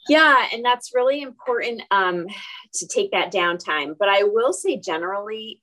Yeah, 0.08 0.46
and 0.54 0.64
that's 0.64 0.94
really 0.94 1.22
important 1.22 1.82
um, 1.90 2.28
to 2.75 2.88
take 2.88 3.12
that 3.12 3.34
downtime. 3.34 3.96
But 3.98 4.08
I 4.08 4.24
will 4.24 4.54
say, 4.54 4.78
generally, 4.78 5.62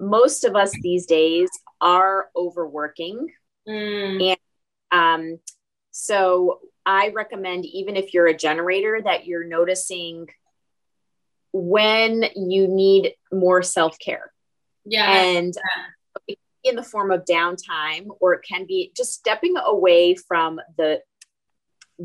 most 0.00 0.44
of 0.44 0.56
us 0.56 0.72
these 0.82 1.06
days 1.06 1.48
are 1.80 2.28
overworking. 2.34 3.28
Mm. 3.68 4.36
And 4.92 5.30
um, 5.30 5.38
so 5.92 6.58
I 6.84 7.12
recommend, 7.14 7.66
even 7.66 7.96
if 7.96 8.12
you're 8.12 8.26
a 8.26 8.36
generator, 8.36 9.00
that 9.04 9.26
you're 9.26 9.46
noticing 9.46 10.26
when 11.54 12.24
you 12.34 12.66
need 12.66 13.14
more 13.32 13.62
self 13.62 13.98
care. 13.98 14.32
Yeah. 14.84 15.10
And 15.10 15.54
in 16.64 16.76
the 16.76 16.82
form 16.82 17.10
of 17.10 17.24
downtime, 17.24 18.08
or 18.20 18.34
it 18.34 18.44
can 18.46 18.66
be 18.66 18.92
just 18.96 19.14
stepping 19.14 19.54
away 19.56 20.16
from 20.16 20.60
the 20.76 21.00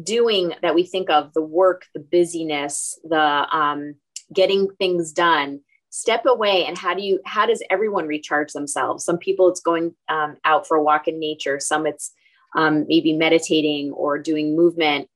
doing 0.04 0.54
that 0.62 0.76
we 0.76 0.86
think 0.86 1.10
of 1.10 1.34
the 1.34 1.42
work, 1.42 1.86
the 1.94 2.00
busyness, 2.00 3.00
the 3.04 3.20
um, 3.20 3.96
getting 4.32 4.70
things 4.78 5.12
done 5.12 5.62
step 5.92 6.28
away 6.28 6.66
and 6.66 6.78
how 6.78 6.94
do 6.94 7.02
you 7.02 7.20
how 7.26 7.48
does 7.48 7.64
everyone 7.72 8.06
recharge 8.06 8.54
themselves 8.54 9.04
some 9.04 9.18
people 9.18 9.50
it's 9.50 9.60
going 9.60 9.92
um, 10.08 10.38
out 10.46 10.68
for 10.68 10.78
a 10.78 10.84
walk 10.84 11.08
in 11.08 11.20
nature 11.20 11.60
some 11.60 11.88
it's 11.88 12.14
um, 12.56 12.86
maybe 12.88 13.12
meditating 13.12 13.92
or 13.92 14.20
doing 14.20 14.56
movement 14.56 15.10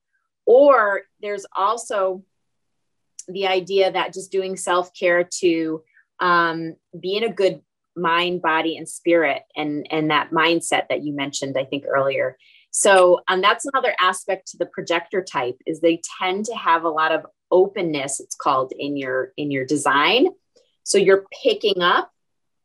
or 0.46 1.02
there's 1.20 1.46
also 1.56 2.24
the 3.28 3.46
idea 3.46 3.90
that 3.90 4.12
just 4.12 4.32
doing 4.32 4.56
self-care 4.56 5.28
to 5.40 5.82
um, 6.20 6.76
be 6.98 7.16
in 7.16 7.24
a 7.24 7.32
good 7.32 7.60
mind 7.96 8.42
body 8.42 8.76
and 8.76 8.88
spirit 8.88 9.42
and 9.54 9.86
and 9.90 10.10
that 10.10 10.32
mindset 10.32 10.88
that 10.88 11.04
you 11.04 11.14
mentioned 11.14 11.56
i 11.56 11.64
think 11.64 11.84
earlier 11.86 12.36
so 12.76 13.20
um, 13.28 13.40
that's 13.40 13.66
another 13.66 13.94
aspect 14.00 14.48
to 14.48 14.56
the 14.56 14.66
projector 14.66 15.22
type 15.22 15.56
is 15.64 15.80
they 15.80 16.02
tend 16.20 16.46
to 16.46 16.56
have 16.56 16.82
a 16.82 16.88
lot 16.88 17.12
of 17.12 17.24
openness. 17.52 18.18
It's 18.18 18.34
called 18.34 18.72
in 18.76 18.96
your 18.96 19.32
in 19.36 19.52
your 19.52 19.64
design. 19.64 20.26
So 20.82 20.98
you're 20.98 21.24
picking 21.44 21.82
up 21.82 22.10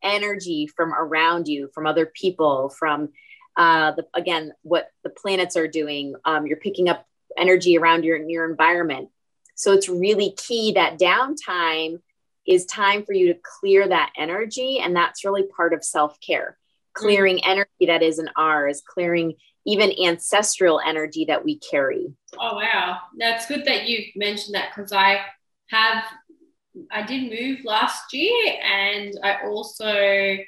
energy 0.02 0.66
from 0.66 0.92
around 0.92 1.46
you, 1.46 1.70
from 1.72 1.86
other 1.86 2.06
people, 2.06 2.74
from 2.76 3.10
uh, 3.56 3.92
the, 3.92 4.06
again 4.12 4.52
what 4.62 4.88
the 5.04 5.10
planets 5.10 5.56
are 5.56 5.68
doing. 5.68 6.16
Um, 6.24 6.44
you're 6.44 6.56
picking 6.56 6.88
up 6.88 7.06
energy 7.38 7.78
around 7.78 8.04
your 8.04 8.18
your 8.28 8.50
environment. 8.50 9.10
So 9.60 9.74
it's 9.74 9.90
really 9.90 10.32
key 10.38 10.72
that 10.72 10.98
downtime 10.98 12.00
is 12.46 12.64
time 12.64 13.04
for 13.04 13.12
you 13.12 13.34
to 13.34 13.38
clear 13.60 13.86
that 13.86 14.10
energy, 14.16 14.78
and 14.82 14.96
that's 14.96 15.22
really 15.22 15.42
part 15.54 15.74
of 15.74 15.84
self 15.84 16.18
care. 16.26 16.56
Clearing 16.94 17.36
mm-hmm. 17.36 17.50
energy 17.50 17.86
that 17.86 18.02
isn't 18.02 18.30
ours, 18.38 18.82
clearing 18.88 19.34
even 19.66 19.92
ancestral 20.02 20.80
energy 20.80 21.26
that 21.26 21.44
we 21.44 21.58
carry. 21.58 22.10
Oh 22.38 22.56
wow, 22.56 23.00
that's 23.18 23.48
good 23.48 23.66
that 23.66 23.86
you 23.86 24.06
mentioned 24.16 24.54
that 24.54 24.70
because 24.74 24.92
I 24.92 25.20
have 25.68 26.04
I 26.90 27.02
did 27.02 27.28
move 27.28 27.58
last 27.66 28.14
year 28.14 28.54
and 28.64 29.12
I 29.22 29.42
also 29.44 30.38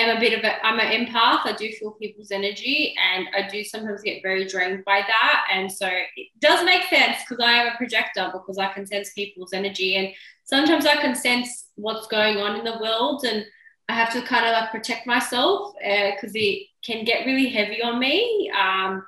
am 0.00 0.16
a 0.16 0.20
bit 0.20 0.38
of 0.38 0.44
a 0.44 0.64
I'm 0.64 0.78
an 0.78 1.06
empath. 1.06 1.40
I 1.44 1.54
do 1.56 1.70
feel 1.72 1.92
people's 1.92 2.30
energy 2.30 2.94
and 3.00 3.28
I 3.34 3.48
do 3.48 3.64
sometimes 3.64 4.02
get 4.02 4.22
very 4.22 4.46
drained 4.46 4.84
by 4.84 5.02
that. 5.06 5.46
And 5.52 5.70
so 5.70 5.86
it 5.88 6.28
does 6.40 6.64
make 6.64 6.84
sense 6.84 7.18
because 7.20 7.44
I 7.44 7.52
am 7.52 7.72
a 7.72 7.76
projector 7.76 8.30
because 8.32 8.58
I 8.58 8.72
can 8.72 8.86
sense 8.86 9.12
people's 9.12 9.52
energy 9.52 9.96
and 9.96 10.08
sometimes 10.44 10.86
I 10.86 10.96
can 10.96 11.14
sense 11.14 11.68
what's 11.76 12.06
going 12.06 12.38
on 12.38 12.56
in 12.56 12.64
the 12.64 12.78
world 12.78 13.24
and 13.24 13.44
I 13.88 13.94
have 13.94 14.12
to 14.12 14.22
kind 14.22 14.44
of 14.46 14.52
like 14.52 14.70
protect 14.70 15.06
myself 15.06 15.74
because 15.78 16.34
uh, 16.34 16.40
it 16.40 16.66
can 16.84 17.04
get 17.04 17.24
really 17.24 17.48
heavy 17.48 17.82
on 17.82 17.98
me. 17.98 18.50
Um, 18.50 19.04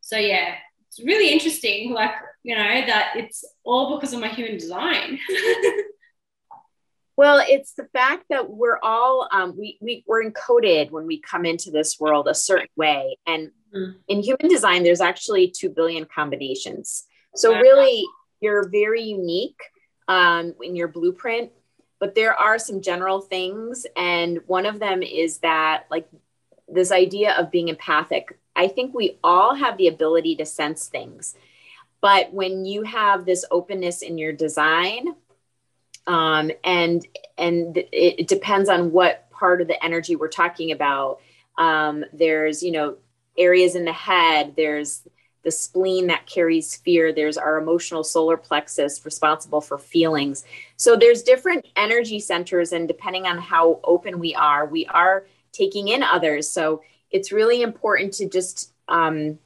so 0.00 0.16
yeah, 0.16 0.54
it's 0.86 1.00
really 1.00 1.32
interesting. 1.32 1.92
Like 1.92 2.12
you 2.42 2.54
know 2.54 2.86
that 2.86 3.12
it's 3.16 3.44
all 3.64 3.96
because 3.96 4.12
of 4.12 4.20
my 4.20 4.28
human 4.28 4.58
design. 4.58 5.18
well, 7.16 7.42
it's 7.46 7.74
the 7.74 7.88
fact 7.92 8.24
that 8.30 8.50
we're 8.50 8.78
all 8.82 9.28
um, 9.32 9.56
we 9.58 9.78
we 9.80 10.04
we're 10.06 10.24
encoded 10.24 10.90
when 10.90 11.06
we 11.06 11.20
come 11.20 11.44
into 11.44 11.70
this 11.70 11.98
world 12.00 12.28
a 12.28 12.34
certain 12.34 12.68
way, 12.76 13.16
and 13.26 13.50
mm-hmm. 13.74 13.92
in 14.08 14.22
human 14.22 14.48
design, 14.48 14.82
there's 14.82 15.00
actually 15.00 15.50
two 15.50 15.68
billion 15.68 16.04
combinations. 16.04 17.06
So 17.34 17.54
really, 17.54 18.04
you're 18.40 18.68
very 18.68 19.02
unique 19.02 19.60
um, 20.08 20.54
in 20.62 20.76
your 20.76 20.88
blueprint 20.88 21.50
but 22.02 22.16
there 22.16 22.34
are 22.34 22.58
some 22.58 22.80
general 22.82 23.20
things 23.20 23.86
and 23.96 24.40
one 24.48 24.66
of 24.66 24.80
them 24.80 25.04
is 25.04 25.38
that 25.38 25.84
like 25.88 26.08
this 26.66 26.90
idea 26.90 27.32
of 27.38 27.52
being 27.52 27.68
empathic 27.68 28.36
i 28.56 28.66
think 28.66 28.92
we 28.92 29.18
all 29.22 29.54
have 29.54 29.78
the 29.78 29.86
ability 29.86 30.34
to 30.34 30.44
sense 30.44 30.88
things 30.88 31.36
but 32.00 32.32
when 32.32 32.64
you 32.64 32.82
have 32.82 33.24
this 33.24 33.44
openness 33.52 34.02
in 34.02 34.18
your 34.18 34.32
design 34.32 35.14
um, 36.06 36.50
and 36.64 37.06
and 37.38 37.76
it, 37.76 37.88
it 37.92 38.28
depends 38.28 38.68
on 38.68 38.92
what 38.92 39.30
part 39.30 39.60
of 39.60 39.68
the 39.68 39.84
energy 39.84 40.16
we're 40.16 40.28
talking 40.28 40.72
about 40.72 41.20
um, 41.58 42.04
there's 42.12 42.62
you 42.62 42.72
know 42.72 42.96
areas 43.38 43.74
in 43.74 43.84
the 43.84 43.92
head 43.92 44.54
there's 44.56 45.02
the 45.42 45.50
spleen 45.50 46.06
that 46.06 46.26
carries 46.26 46.76
fear 46.76 47.12
there's 47.12 47.36
our 47.36 47.58
emotional 47.58 48.04
solar 48.04 48.36
plexus 48.36 49.04
responsible 49.04 49.60
for 49.60 49.78
feelings 49.78 50.44
so 50.76 50.96
there's 50.96 51.22
different 51.22 51.66
energy 51.76 52.20
centers 52.20 52.72
and 52.72 52.86
depending 52.86 53.26
on 53.26 53.38
how 53.38 53.80
open 53.84 54.18
we 54.18 54.34
are 54.34 54.66
we 54.66 54.86
are 54.86 55.24
taking 55.52 55.88
in 55.88 56.02
others. 56.02 56.48
So 56.48 56.82
it's 57.10 57.30
really 57.30 57.62
important 57.62 58.14
to 58.14 58.28
just 58.28 58.72
um, 58.88 59.38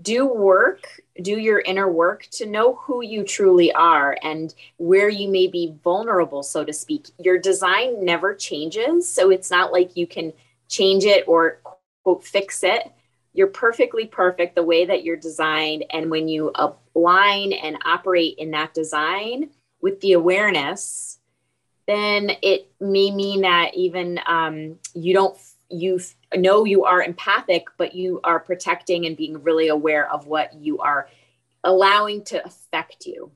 do 0.00 0.26
work, 0.26 1.01
do 1.20 1.38
your 1.38 1.60
inner 1.60 1.90
work 1.90 2.26
to 2.32 2.46
know 2.46 2.76
who 2.76 3.02
you 3.02 3.22
truly 3.22 3.72
are 3.72 4.16
and 4.22 4.54
where 4.78 5.08
you 5.08 5.28
may 5.28 5.46
be 5.46 5.74
vulnerable, 5.84 6.42
so 6.42 6.64
to 6.64 6.72
speak. 6.72 7.08
Your 7.18 7.38
design 7.38 8.04
never 8.04 8.34
changes. 8.34 9.12
So 9.12 9.30
it's 9.30 9.50
not 9.50 9.72
like 9.72 9.96
you 9.96 10.06
can 10.06 10.32
change 10.68 11.04
it 11.04 11.24
or 11.28 11.60
quote 12.02 12.24
fix 12.24 12.64
it. 12.64 12.90
You're 13.34 13.48
perfectly 13.48 14.06
perfect 14.06 14.54
the 14.54 14.62
way 14.62 14.86
that 14.86 15.04
you're 15.04 15.16
designed. 15.16 15.84
And 15.90 16.10
when 16.10 16.28
you 16.28 16.52
align 16.54 17.52
and 17.52 17.78
operate 17.84 18.36
in 18.38 18.50
that 18.52 18.74
design 18.74 19.50
with 19.80 20.00
the 20.00 20.12
awareness, 20.12 21.18
then 21.86 22.30
it 22.42 22.70
may 22.80 23.10
mean 23.10 23.42
that 23.42 23.74
even 23.74 24.20
um, 24.26 24.78
you 24.94 25.12
don't 25.12 25.36
you 25.68 25.98
know 26.36 26.64
you 26.64 26.84
are 26.84 27.02
empathic, 27.02 27.66
but 27.76 27.94
you 27.94 28.20
are 28.24 28.40
protecting 28.40 29.06
and 29.06 29.16
being 29.16 29.42
really 29.42 29.68
aware 29.68 30.10
of 30.12 30.26
what 30.26 30.54
you 30.54 30.78
are 30.78 31.08
allowing 31.64 32.24
to 32.24 32.44
affect 32.44 33.06
you. 33.06 33.30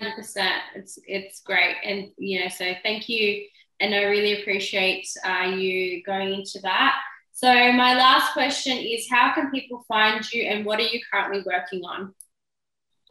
100%. 0.00 0.48
It's, 0.74 0.98
it's 1.06 1.40
great. 1.40 1.76
And, 1.84 2.10
you 2.18 2.40
know, 2.40 2.48
so 2.48 2.72
thank 2.82 3.08
you. 3.08 3.46
And 3.80 3.94
I 3.94 4.04
really 4.04 4.40
appreciate 4.40 5.08
uh, 5.24 5.54
you 5.56 6.02
going 6.02 6.34
into 6.34 6.60
that. 6.62 6.96
So, 7.32 7.52
my 7.52 7.94
last 7.94 8.32
question 8.32 8.76
is 8.76 9.06
how 9.08 9.32
can 9.32 9.52
people 9.52 9.84
find 9.86 10.28
you 10.32 10.42
and 10.42 10.66
what 10.66 10.80
are 10.80 10.88
you 10.88 11.00
currently 11.12 11.44
working 11.46 11.82
on? 11.84 12.12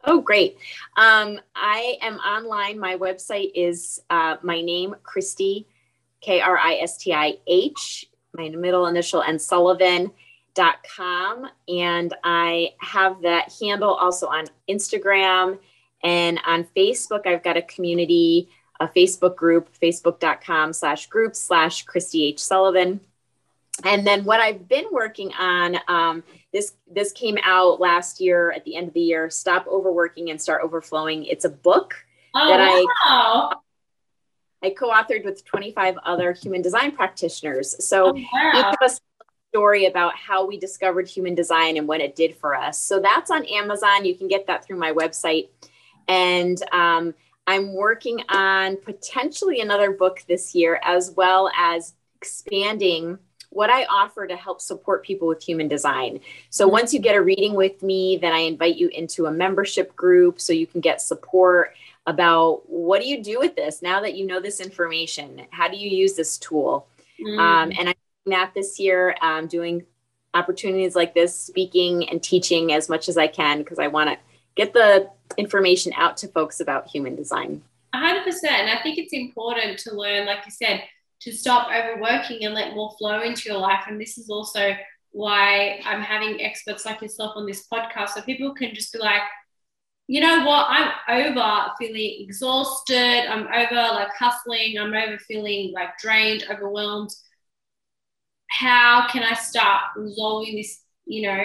Oh, 0.04 0.20
great. 0.20 0.58
Um, 0.98 1.40
I 1.54 1.96
am 2.02 2.16
online. 2.16 2.78
My 2.78 2.96
website 2.96 3.52
is 3.54 4.00
uh, 4.10 4.36
my 4.42 4.60
name, 4.60 4.94
Kristi, 5.02 5.64
K 6.20 6.40
R 6.40 6.58
I 6.58 6.74
S 6.74 6.98
T 6.98 7.12
I 7.12 7.38
H, 7.46 8.06
my 8.34 8.48
middle 8.50 8.86
initial, 8.86 9.22
and 9.22 9.40
Sullivan.com. 9.40 10.12
And 11.68 12.14
I 12.24 12.74
have 12.78 13.22
that 13.22 13.52
handle 13.60 13.94
also 13.94 14.26
on 14.26 14.46
Instagram 14.68 15.58
and 16.02 16.40
on 16.46 16.64
Facebook. 16.76 17.26
I've 17.26 17.42
got 17.42 17.56
a 17.56 17.62
community, 17.62 18.48
a 18.80 18.88
Facebook 18.88 19.36
group, 19.36 19.68
facebook.com 19.82 20.72
slash 20.72 21.06
group 21.06 21.34
slash 21.34 21.84
kristi 21.86 22.28
H. 22.28 22.38
Sullivan. 22.38 23.00
And 23.84 24.06
then 24.06 24.24
what 24.24 24.40
I've 24.40 24.68
been 24.68 24.86
working 24.90 25.32
on, 25.34 25.78
um, 25.86 26.24
this 26.52 26.72
this 26.90 27.12
came 27.12 27.38
out 27.44 27.80
last 27.80 28.20
year 28.20 28.50
at 28.50 28.64
the 28.64 28.74
end 28.74 28.88
of 28.88 28.94
the 28.94 29.00
year. 29.00 29.30
Stop 29.30 29.66
overworking 29.68 30.30
and 30.30 30.40
start 30.40 30.62
overflowing. 30.64 31.24
It's 31.24 31.44
a 31.44 31.50
book 31.50 31.94
oh, 32.34 32.48
that 32.48 32.58
wow. 32.58 33.50
I 33.52 33.56
I 34.62 34.70
co-authored 34.70 35.24
with 35.24 35.44
25 35.44 35.98
other 36.04 36.32
human 36.32 36.62
design 36.62 36.92
practitioners. 36.92 37.84
So 37.84 38.08
oh, 38.08 38.12
wow. 38.12 38.52
each 38.54 38.64
of 38.64 38.76
us 38.82 39.00
story 39.50 39.86
about 39.86 40.14
how 40.14 40.46
we 40.46 40.58
discovered 40.58 41.08
human 41.08 41.34
design 41.34 41.76
and 41.76 41.88
what 41.88 42.00
it 42.00 42.14
did 42.14 42.36
for 42.36 42.54
us. 42.54 42.78
So 42.78 43.00
that's 43.00 43.30
on 43.30 43.44
Amazon. 43.46 44.04
You 44.04 44.14
can 44.14 44.28
get 44.28 44.46
that 44.46 44.64
through 44.64 44.76
my 44.76 44.92
website. 44.92 45.48
And 46.06 46.62
um, 46.72 47.14
I'm 47.46 47.72
working 47.74 48.20
on 48.28 48.76
potentially 48.76 49.60
another 49.60 49.90
book 49.90 50.22
this 50.28 50.54
year, 50.54 50.80
as 50.82 51.12
well 51.12 51.50
as 51.56 51.94
expanding 52.16 53.18
what 53.50 53.70
I 53.70 53.84
offer 53.84 54.26
to 54.26 54.36
help 54.36 54.60
support 54.60 55.04
people 55.04 55.28
with 55.28 55.42
human 55.42 55.68
design. 55.68 56.20
So 56.50 56.64
mm-hmm. 56.64 56.72
once 56.72 56.94
you 56.94 57.00
get 57.00 57.16
a 57.16 57.22
reading 57.22 57.54
with 57.54 57.82
me, 57.82 58.18
then 58.18 58.32
I 58.32 58.40
invite 58.40 58.76
you 58.76 58.88
into 58.88 59.26
a 59.26 59.30
membership 59.30 59.96
group 59.96 60.40
so 60.40 60.52
you 60.52 60.66
can 60.66 60.80
get 60.80 61.00
support 61.00 61.74
about 62.06 62.62
what 62.68 63.02
do 63.02 63.08
you 63.08 63.22
do 63.22 63.38
with 63.38 63.54
this 63.54 63.82
now 63.82 64.00
that 64.00 64.16
you 64.16 64.26
know 64.26 64.40
this 64.40 64.60
information? 64.60 65.42
How 65.50 65.68
do 65.68 65.76
you 65.76 65.90
use 65.90 66.14
this 66.14 66.38
tool? 66.38 66.86
Mm. 67.20 67.38
Um, 67.38 67.72
and 67.78 67.88
I'm 67.88 67.94
doing 68.24 68.38
that 68.38 68.52
this 68.54 68.80
year, 68.80 69.14
um, 69.20 69.46
doing 69.46 69.84
opportunities 70.34 70.96
like 70.96 71.14
this, 71.14 71.38
speaking 71.38 72.08
and 72.08 72.22
teaching 72.22 72.72
as 72.72 72.88
much 72.88 73.08
as 73.08 73.18
I 73.18 73.26
can 73.26 73.58
because 73.58 73.78
I 73.78 73.88
want 73.88 74.10
to 74.10 74.18
get 74.54 74.72
the 74.72 75.10
information 75.36 75.92
out 75.96 76.16
to 76.18 76.28
folks 76.28 76.60
about 76.60 76.88
human 76.88 77.14
design. 77.14 77.62
100%. 77.94 78.26
And 78.44 78.70
I 78.70 78.80
think 78.82 78.98
it's 78.98 79.12
important 79.12 79.78
to 79.80 79.94
learn, 79.94 80.26
like 80.26 80.44
you 80.44 80.50
said, 80.50 80.82
to 81.20 81.32
stop 81.32 81.68
overworking 81.72 82.44
and 82.44 82.54
let 82.54 82.74
more 82.74 82.94
flow 82.98 83.20
into 83.22 83.48
your 83.48 83.58
life. 83.58 83.84
And 83.88 84.00
this 84.00 84.18
is 84.18 84.30
also 84.30 84.74
why 85.10 85.80
I'm 85.84 86.00
having 86.00 86.42
experts 86.42 86.84
like 86.86 87.02
yourself 87.02 87.32
on 87.36 87.46
this 87.46 87.66
podcast 87.72 88.10
so 88.10 88.22
people 88.22 88.54
can 88.54 88.74
just 88.74 88.92
be 88.92 88.98
like, 88.98 89.22
you 90.06 90.20
know 90.22 90.44
what, 90.44 90.66
I'm 90.68 90.90
over 91.08 91.72
feeling 91.78 92.16
exhausted. 92.20 93.30
I'm 93.30 93.46
over 93.46 93.74
like 93.74 94.08
hustling. 94.18 94.78
I'm 94.78 94.94
over 94.94 95.18
feeling 95.18 95.72
like 95.74 95.98
drained, 95.98 96.44
overwhelmed. 96.50 97.10
How 98.48 99.06
can 99.10 99.22
I 99.22 99.34
start 99.34 99.82
resolving 99.96 100.56
this, 100.56 100.80
you 101.04 101.22
know, 101.22 101.44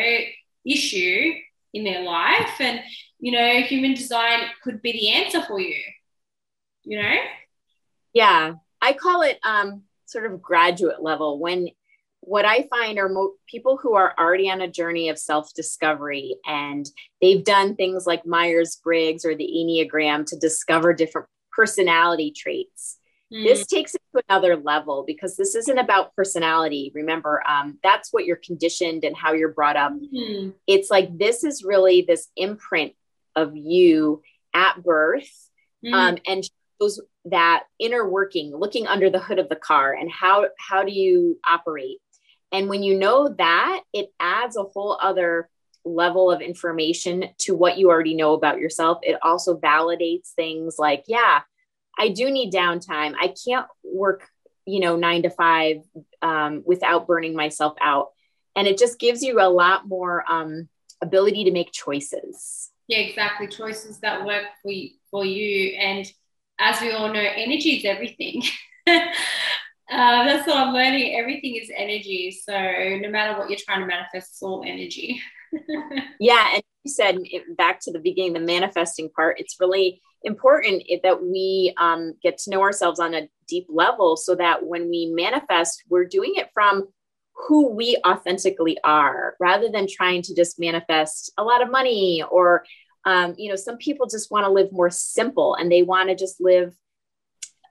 issue 0.66 1.34
in 1.74 1.84
their 1.84 2.04
life? 2.04 2.62
And, 2.62 2.80
you 3.20 3.34
know, 3.34 3.62
human 3.62 3.96
design 3.96 4.46
could 4.64 4.82
be 4.82 4.94
the 4.94 5.10
answer 5.10 5.42
for 5.42 5.60
you, 5.60 5.82
you 6.84 7.02
know? 7.02 7.16
Yeah. 8.14 8.54
I 8.84 8.92
call 8.94 9.22
it 9.22 9.40
um, 9.44 9.84
sort 10.06 10.26
of 10.26 10.42
graduate 10.42 11.02
level 11.02 11.40
when 11.40 11.70
what 12.20 12.46
I 12.46 12.68
find 12.70 13.00
are 13.00 13.10
mo- 13.10 13.34
people 13.48 13.78
who 13.78 13.96
are 13.96 14.14
already 14.20 14.50
on 14.50 14.62
a 14.62 14.68
journey 14.68 15.10
of 15.10 15.18
self 15.18 15.54
discovery 15.54 16.36
and 16.46 16.86
they've 17.22 17.44
done 17.44 17.76
things 17.76 18.06
like 18.06 18.26
Myers 18.26 18.78
Briggs 18.84 19.26
or 19.26 19.36
the 19.36 19.46
Enneagram 19.46 20.26
to 20.28 20.38
discover 20.38 20.94
different 20.94 21.28
personality 21.52 22.32
traits. 22.36 22.98
Mm. 23.32 23.46
This 23.46 23.66
takes 23.66 23.96
it 23.96 24.02
to 24.14 24.24
another 24.30 24.58
level 24.58 25.06
because 25.08 25.38
this 25.38 25.56
isn't 25.56 25.78
about 25.78 26.16
personality. 26.16 26.92
Remember, 26.94 27.42
um, 27.48 27.80
that's 27.84 28.12
what 28.12 28.26
you're 28.26 28.36
conditioned 28.36 29.06
and 29.06 29.16
how 29.16 29.32
you're 29.34 29.54
brought 29.54 29.78
up. 29.78 29.94
Mm. 29.94 30.54
It's 30.68 30.92
like 30.92 31.18
this 31.18 31.46
is 31.46 31.64
really 31.64 32.02
this 32.02 32.28
imprint 32.36 32.94
of 33.36 33.56
you 33.56 34.22
at 34.54 34.84
birth 34.84 35.50
mm. 35.84 35.94
um, 35.94 36.18
and 36.28 36.44
shows 36.82 37.02
that 37.26 37.64
inner 37.80 38.08
working 38.08 38.56
looking 38.56 38.86
under 38.86 39.10
the 39.10 39.20
hood 39.20 39.40
of 39.40 39.48
the 39.50 39.56
car 39.56 39.94
and 39.94 40.12
how 40.12 40.46
how 40.60 40.84
do 40.84 40.92
you 40.92 41.40
operate 41.48 42.00
and 42.54 42.70
when 42.70 42.84
you 42.84 42.98
know 42.98 43.30
that, 43.40 43.82
it 43.94 44.14
adds 44.20 44.56
a 44.56 44.64
whole 44.64 44.98
other 45.02 45.50
level 45.84 46.32
of 46.32 46.40
information 46.40 47.26
to 47.40 47.56
what 47.56 47.80
you 47.80 47.90
already 47.90 48.14
know 48.14 48.34
about 48.34 48.60
yourself. 48.60 49.00
It 49.02 49.18
also 49.24 49.58
validates 49.58 50.30
things 50.30 50.76
like, 50.78 51.06
yeah, 51.08 51.42
I 51.98 52.10
do 52.10 52.30
need 52.30 52.54
downtime. 52.54 53.16
I 53.20 53.34
can't 53.44 53.66
work, 53.84 54.30
you 54.66 54.80
know, 54.80 54.96
nine 54.96 55.24
to 55.24 55.32
five 55.32 55.78
um, 56.22 56.62
without 56.64 57.08
burning 57.08 57.36
myself 57.36 57.74
out. 57.82 58.10
And 58.56 58.68
it 58.68 58.78
just 58.78 59.00
gives 59.00 59.24
you 59.24 59.42
a 59.42 59.50
lot 59.50 59.88
more 59.88 60.24
um, 60.32 60.70
ability 61.02 61.46
to 61.46 61.52
make 61.52 61.72
choices. 61.72 62.70
Yeah, 62.88 63.00
exactly. 63.00 63.48
Choices 63.48 64.00
that 64.02 64.24
work 64.26 64.46
for 64.62 64.72
you, 64.72 64.92
for 65.10 65.26
you. 65.26 65.76
And 65.80 66.06
as 66.64 66.82
we 66.82 66.92
all 66.92 67.12
know, 67.12 67.20
energy 67.20 67.78
is 67.78 67.86
everything. 67.86 68.44
Uh, 69.92 70.24
that's 70.24 70.48
what 70.48 70.58
I'm 70.58 70.74
learning. 70.74 71.16
Everything 71.16 71.56
is 71.56 71.70
energy. 71.76 72.32
So 72.32 72.54
no 72.54 73.10
matter 73.10 73.38
what 73.38 73.50
you're 73.50 73.60
trying 73.64 73.82
to 73.82 73.86
manifest, 73.86 74.32
it's 74.32 74.42
all 74.42 74.64
energy. 74.66 75.22
yeah. 76.20 76.54
And 76.54 76.64
you 76.84 76.92
said 76.92 77.18
it, 77.26 77.56
back 77.58 77.80
to 77.82 77.92
the 77.92 78.00
beginning, 78.00 78.34
the 78.34 78.40
manifesting 78.40 79.10
part, 79.16 79.40
it's 79.40 79.58
really 79.60 80.02
important 80.24 80.84
that 81.04 81.22
we 81.22 81.76
um, 81.78 82.14
get 82.24 82.40
to 82.40 82.50
know 82.50 82.62
ourselves 82.62 83.00
on 83.00 83.14
a 83.14 83.28
deep 83.48 83.68
level 83.70 84.18
so 84.18 84.34
that 84.36 84.66
when 84.66 84.90
we 84.90 85.12
manifest, 85.14 85.84
we're 85.90 86.06
doing 86.06 86.34
it 86.38 86.50
from 86.54 86.88
who 87.48 87.70
we 87.70 87.98
authentically 88.08 88.78
are 88.84 89.36
rather 89.40 89.70
than 89.70 89.88
trying 89.88 90.22
to 90.24 90.36
just 90.36 90.60
manifest 90.60 91.32
a 91.38 91.44
lot 91.44 91.62
of 91.62 91.70
money 91.70 92.24
or 92.32 92.64
um, 93.06 93.34
you 93.38 93.50
know 93.50 93.56
some 93.56 93.78
people 93.78 94.08
just 94.08 94.32
want 94.32 94.46
to 94.46 94.52
live 94.52 94.72
more 94.72 94.90
simple 94.90 95.56
and 95.56 95.72
they 95.72 95.84
want 95.84 96.10
to 96.10 96.16
just 96.16 96.42
live 96.42 96.76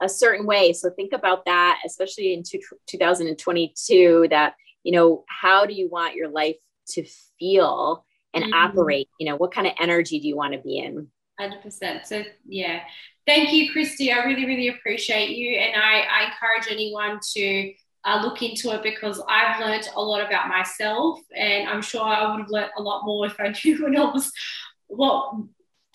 a 0.02 0.08
certain 0.08 0.44
way. 0.44 0.72
So 0.72 0.90
think 0.90 1.12
about 1.12 1.44
that, 1.46 1.80
especially 1.86 2.34
in 2.34 2.42
two, 2.42 2.58
2022, 2.88 4.26
that, 4.30 4.54
you 4.82 4.92
know, 4.92 5.24
how 5.28 5.64
do 5.64 5.72
you 5.72 5.88
want 5.88 6.16
your 6.16 6.28
life 6.28 6.56
to 6.90 7.04
feel 7.38 8.04
and 8.34 8.44
mm-hmm. 8.44 8.52
operate? 8.52 9.08
You 9.18 9.28
know, 9.28 9.36
what 9.36 9.54
kind 9.54 9.66
of 9.66 9.74
energy 9.78 10.18
do 10.18 10.26
you 10.26 10.36
want 10.36 10.54
to 10.54 10.60
be 10.60 10.78
in? 10.78 11.06
100%. 11.40 12.04
So, 12.04 12.24
yeah. 12.46 12.80
Thank 13.26 13.52
you, 13.52 13.72
Kristi. 13.72 14.12
I 14.12 14.24
really, 14.24 14.44
really 14.44 14.68
appreciate 14.68 15.30
you. 15.30 15.56
And 15.56 15.80
I, 15.80 16.00
I 16.00 16.24
encourage 16.24 16.70
anyone 16.70 17.20
to 17.34 17.72
uh, 18.04 18.20
look 18.20 18.42
into 18.42 18.72
it 18.72 18.82
because 18.82 19.22
I've 19.28 19.60
learned 19.60 19.88
a 19.94 20.02
lot 20.02 20.26
about 20.26 20.48
myself. 20.48 21.20
And 21.34 21.68
I'm 21.68 21.82
sure 21.82 22.02
I 22.02 22.28
would 22.28 22.40
have 22.40 22.50
learned 22.50 22.72
a 22.76 22.82
lot 22.82 23.04
more 23.04 23.26
if 23.26 23.36
I 23.38 23.54
knew 23.64 23.76
when 23.84 23.96
I 23.96 24.04
was 24.04 24.32
what 24.96 25.34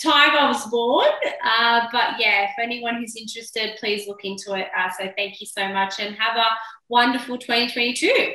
time 0.01 0.31
I 0.31 0.47
was 0.47 0.65
born. 0.67 1.07
Uh, 1.43 1.87
but 1.91 2.19
yeah, 2.19 2.43
if 2.43 2.51
anyone 2.61 2.95
who's 2.95 3.15
interested, 3.15 3.77
please 3.79 4.07
look 4.07 4.23
into 4.23 4.53
it. 4.53 4.67
Uh, 4.77 4.89
so 4.97 5.11
thank 5.15 5.41
you 5.41 5.47
so 5.47 5.67
much 5.69 5.95
and 5.99 6.15
have 6.15 6.37
a 6.37 6.45
wonderful 6.89 7.37
2022. 7.37 8.33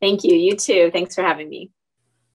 Thank 0.00 0.24
you. 0.24 0.36
You 0.36 0.56
too. 0.56 0.90
Thanks 0.92 1.14
for 1.14 1.22
having 1.22 1.48
me. 1.48 1.70